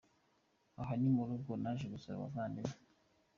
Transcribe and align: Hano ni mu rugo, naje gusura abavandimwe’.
Hano 0.87 0.95
ni 1.01 1.09
mu 1.15 1.23
rugo, 1.29 1.51
naje 1.61 1.85
gusura 1.93 2.15
abavandimwe’. 2.17 2.75